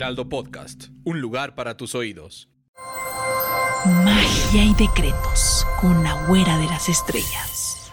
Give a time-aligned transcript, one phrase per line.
[0.00, 2.48] Heraldo Podcast, un lugar para tus oídos.
[4.02, 7.92] Magia y decretos con la güera de las estrellas.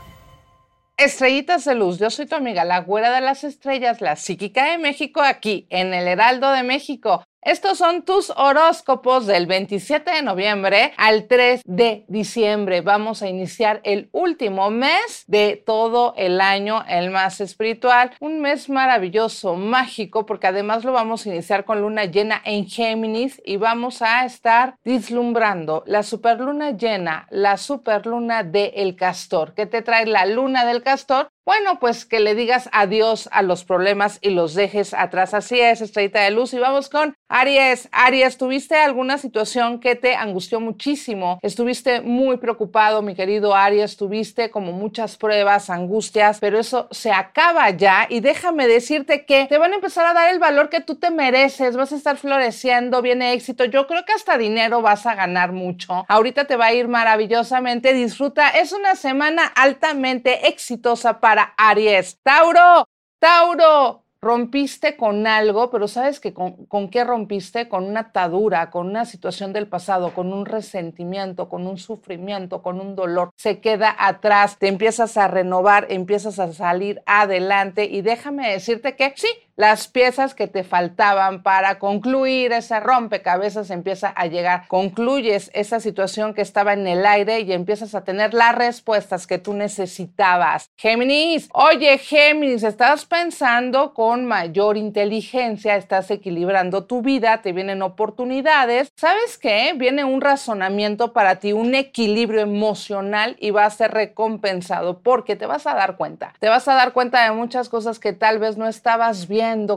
[0.96, 4.78] Estrellitas de luz, yo soy tu amiga, la güera de las estrellas, la psíquica de
[4.78, 7.26] México, aquí en el Heraldo de México.
[7.42, 12.82] Estos son tus horóscopos del 27 de noviembre al 3 de diciembre.
[12.82, 18.12] Vamos a iniciar el último mes de todo el año, el más espiritual.
[18.20, 23.42] Un mes maravilloso, mágico, porque además lo vamos a iniciar con luna llena en Géminis
[23.46, 29.54] y vamos a estar vislumbrando la superluna llena, la superluna de El Castor.
[29.54, 31.30] ¿Qué te trae la luna del Castor?
[31.48, 35.34] Bueno, pues que le digas adiós a los problemas y los dejes atrás.
[35.34, 36.54] Así es, estrellita de luz.
[36.54, 37.88] Y vamos con Aries.
[37.94, 41.40] Aries, ¿tuviste alguna situación que te angustió muchísimo?
[41.42, 43.96] Estuviste muy preocupado, mi querido Aries.
[43.96, 48.08] Tuviste como muchas pruebas, angustias, pero eso se acaba ya.
[48.10, 51.12] Y déjame decirte que te van a empezar a dar el valor que tú te
[51.12, 51.78] mereces.
[51.78, 53.64] Vas a estar floreciendo, viene éxito.
[53.64, 56.04] Yo creo que hasta dinero vas a ganar mucho.
[56.10, 57.94] Ahorita te va a ir maravillosamente.
[57.94, 58.50] Disfruta.
[58.50, 62.20] Es una semana altamente exitosa para Aries.
[62.24, 62.88] Tauro,
[63.20, 67.70] Tauro, rompiste con algo, pero ¿sabes que con, con, qué rompiste?
[67.70, 72.80] Con una atadura, con una situación del pasado, con un resentimiento, con un sufrimiento, con
[72.80, 73.30] un dolor.
[73.38, 79.14] Se queda atrás, te empiezas a renovar, empiezas a salir adelante y déjame decirte que
[79.16, 84.68] sí, las piezas que te faltaban para concluir ese rompecabezas empieza a llegar.
[84.68, 89.40] Concluyes esa situación que estaba en el aire y empiezas a tener las respuestas que
[89.40, 90.70] tú necesitabas.
[90.78, 98.92] Géminis, oye Géminis, estás pensando con mayor inteligencia, estás equilibrando tu vida, te vienen oportunidades.
[98.96, 99.74] ¿Sabes qué?
[99.76, 105.48] Viene un razonamiento para ti, un equilibrio emocional y va a ser recompensado porque te
[105.48, 106.36] vas a dar cuenta.
[106.38, 109.28] Te vas a dar cuenta de muchas cosas que tal vez no estabas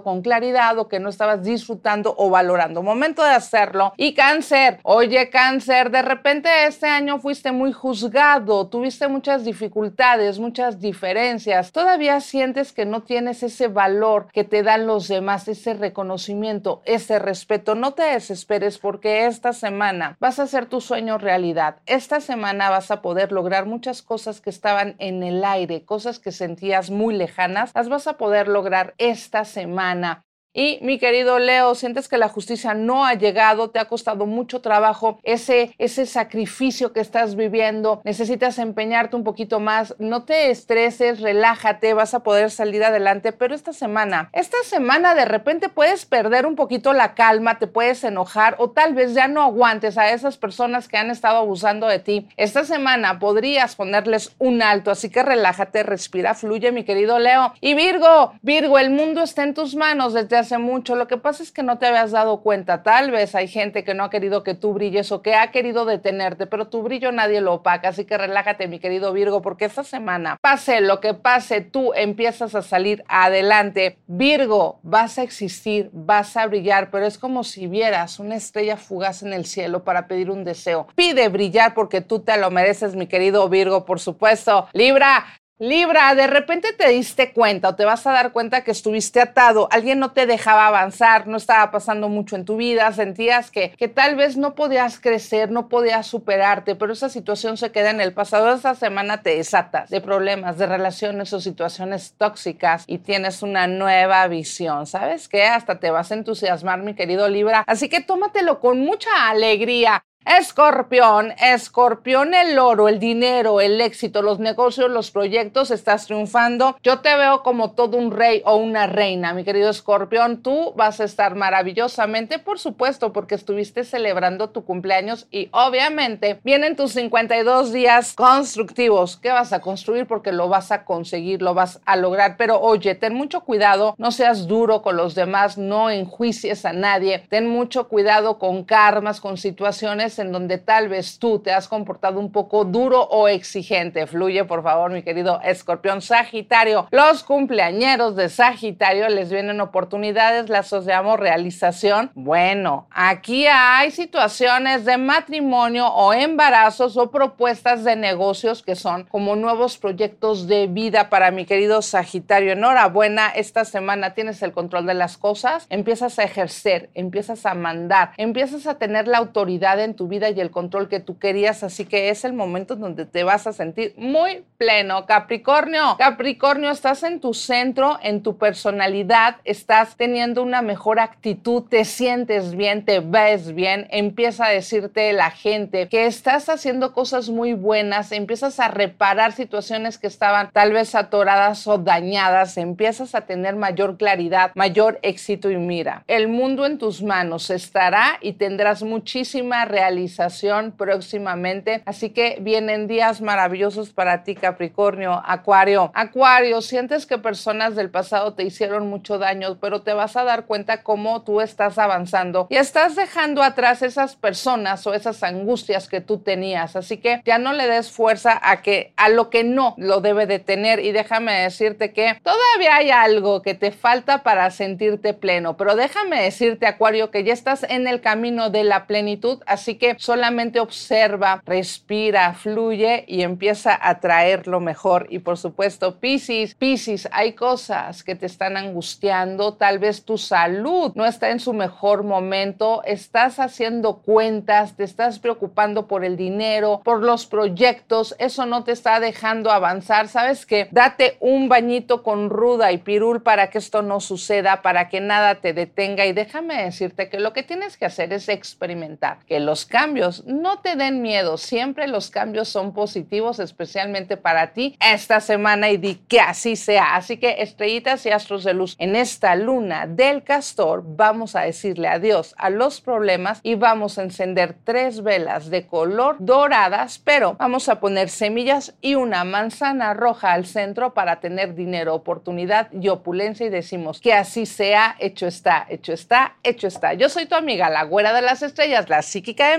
[0.02, 2.82] con claridad o que no estabas disfrutando o valorando.
[2.82, 3.92] Momento de hacerlo.
[3.96, 10.80] Y cáncer, oye cáncer, de repente este año fuiste muy juzgado, tuviste muchas dificultades, muchas
[10.80, 11.70] diferencias.
[11.70, 17.20] Todavía sientes que no tienes ese valor que te dan los demás, ese reconocimiento, ese
[17.20, 17.76] respeto.
[17.76, 21.76] No te desesperes porque esta semana vas a hacer tu sueño realidad.
[21.86, 26.32] Esta semana vas a poder lograr muchas cosas que estaban en el aire, cosas que
[26.32, 30.24] sentías muy lejanas, las vas a poder lograr esta semana semana.
[30.52, 34.60] Y mi querido Leo, sientes que la justicia no ha llegado, te ha costado mucho
[34.60, 41.20] trabajo ese, ese sacrificio que estás viviendo, necesitas empeñarte un poquito más, no te estreses,
[41.20, 46.46] relájate, vas a poder salir adelante, pero esta semana, esta semana de repente puedes perder
[46.46, 50.36] un poquito la calma, te puedes enojar o tal vez ya no aguantes a esas
[50.36, 52.28] personas que han estado abusando de ti.
[52.36, 57.54] Esta semana podrías ponerles un alto, así que relájate, respira, fluye, mi querido Leo.
[57.60, 60.96] Y Virgo, Virgo, el mundo está en tus manos desde hace mucho.
[60.96, 62.82] Lo que pasa es que no te habías dado cuenta.
[62.82, 65.84] Tal vez hay gente que no ha querido que tú brilles o que ha querido
[65.84, 67.90] detenerte, pero tu brillo nadie lo opaca.
[67.90, 72.54] Así que relájate, mi querido Virgo, porque esta semana, pase lo que pase, tú empiezas
[72.54, 73.98] a salir adelante.
[74.06, 79.22] Virgo, vas a existir, vas a brillar, pero es como si vieras una estrella fugaz
[79.22, 80.88] en el cielo para pedir un deseo.
[80.94, 84.68] Pide brillar porque tú te lo mereces, mi querido Virgo, por supuesto.
[84.72, 85.24] Libra,
[85.62, 89.68] Libra, de repente te diste cuenta o te vas a dar cuenta que estuviste atado,
[89.70, 93.86] alguien no te dejaba avanzar, no estaba pasando mucho en tu vida, sentías que, que
[93.86, 98.14] tal vez no podías crecer, no podías superarte, pero esa situación se queda en el
[98.14, 98.54] pasado.
[98.54, 104.26] Esta semana te desatas de problemas, de relaciones o situaciones tóxicas y tienes una nueva
[104.28, 104.86] visión.
[104.86, 105.44] ¿Sabes qué?
[105.44, 107.64] Hasta te vas a entusiasmar, mi querido Libra.
[107.66, 110.06] Así que tómatelo con mucha alegría.
[110.26, 116.76] Escorpión, escorpión, el oro, el dinero, el éxito, los negocios, los proyectos, estás triunfando.
[116.82, 120.42] Yo te veo como todo un rey o una reina, mi querido escorpión.
[120.42, 126.76] Tú vas a estar maravillosamente, por supuesto, porque estuviste celebrando tu cumpleaños y obviamente vienen
[126.76, 129.16] tus 52 días constructivos.
[129.16, 130.06] ¿Qué vas a construir?
[130.06, 132.36] Porque lo vas a conseguir, lo vas a lograr.
[132.36, 137.24] Pero oye, ten mucho cuidado, no seas duro con los demás, no enjuicies a nadie.
[137.30, 142.18] Ten mucho cuidado con karmas, con situaciones en donde tal vez tú te has comportado
[142.18, 144.06] un poco duro o exigente.
[144.06, 146.88] Fluye, por favor, mi querido escorpión Sagitario.
[146.90, 152.10] Los cumpleañeros de Sagitario les vienen oportunidades, las llamo realización.
[152.14, 159.36] Bueno, aquí hay situaciones de matrimonio o embarazos o propuestas de negocios que son como
[159.36, 162.52] nuevos proyectos de vida para mi querido Sagitario.
[162.52, 168.12] Enhorabuena, esta semana tienes el control de las cosas, empiezas a ejercer, empiezas a mandar,
[168.16, 171.84] empiezas a tener la autoridad en tu vida y el control que tú querías, así
[171.84, 175.04] que es el momento donde te vas a sentir muy pleno.
[175.04, 181.84] Capricornio, Capricornio, estás en tu centro, en tu personalidad, estás teniendo una mejor actitud, te
[181.84, 187.52] sientes bien, te ves bien, empieza a decirte la gente que estás haciendo cosas muy
[187.52, 193.54] buenas, empiezas a reparar situaciones que estaban tal vez atoradas o dañadas, empiezas a tener
[193.54, 199.66] mayor claridad, mayor éxito y mira, el mundo en tus manos estará y tendrás muchísima
[199.90, 205.90] realización próximamente, así que vienen días maravillosos para ti Capricornio, Acuario.
[205.94, 210.46] Acuario, sientes que personas del pasado te hicieron mucho daño, pero te vas a dar
[210.46, 216.00] cuenta cómo tú estás avanzando y estás dejando atrás esas personas o esas angustias que
[216.00, 219.74] tú tenías, así que ya no le des fuerza a que a lo que no
[219.76, 220.78] lo debe de tener.
[220.80, 226.22] Y déjame decirte que todavía hay algo que te falta para sentirte pleno, pero déjame
[226.22, 231.42] decirte Acuario que ya estás en el camino de la plenitud, así que solamente observa,
[231.44, 235.08] respira, fluye y empieza a traer lo mejor.
[235.10, 240.92] Y por supuesto Piscis, Piscis, hay cosas que te están angustiando, tal vez tu salud
[240.94, 246.82] no está en su mejor momento, estás haciendo cuentas, te estás preocupando por el dinero,
[246.84, 250.68] por los proyectos, eso no te está dejando avanzar, ¿sabes qué?
[250.70, 255.36] Date un bañito con ruda y pirul para que esto no suceda, para que nada
[255.36, 256.04] te detenga.
[256.06, 260.58] Y déjame decirte que lo que tienes que hacer es experimentar, que los cambios no
[260.58, 265.94] te den miedo, siempre los cambios son positivos, especialmente para ti esta semana y di
[265.94, 266.96] que así sea.
[266.96, 271.88] Así que estrellitas y astros de luz, en esta luna del castor vamos a decirle
[271.88, 277.68] adiós a los problemas y vamos a encender tres velas de color doradas, pero vamos
[277.68, 283.46] a poner semillas y una manzana roja al centro para tener dinero, oportunidad y opulencia
[283.46, 286.94] y decimos que así sea, hecho está, hecho está, hecho está.
[286.94, 289.58] Yo soy tu amiga, la güera de las estrellas, la psíquica de